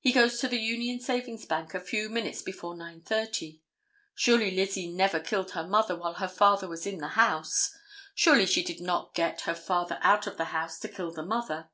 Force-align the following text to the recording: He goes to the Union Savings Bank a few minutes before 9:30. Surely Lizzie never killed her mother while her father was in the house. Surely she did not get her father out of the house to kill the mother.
He 0.00 0.10
goes 0.10 0.40
to 0.40 0.48
the 0.48 0.56
Union 0.58 1.00
Savings 1.00 1.44
Bank 1.44 1.74
a 1.74 1.80
few 1.80 2.08
minutes 2.08 2.40
before 2.40 2.74
9:30. 2.76 3.60
Surely 4.14 4.50
Lizzie 4.50 4.90
never 4.90 5.20
killed 5.20 5.50
her 5.50 5.66
mother 5.68 5.94
while 5.94 6.14
her 6.14 6.28
father 6.28 6.66
was 6.66 6.86
in 6.86 6.96
the 6.96 7.08
house. 7.08 7.74
Surely 8.14 8.46
she 8.46 8.62
did 8.64 8.80
not 8.80 9.12
get 9.12 9.42
her 9.42 9.54
father 9.54 9.98
out 10.00 10.26
of 10.26 10.38
the 10.38 10.46
house 10.46 10.78
to 10.78 10.88
kill 10.88 11.12
the 11.12 11.26
mother. 11.26 11.68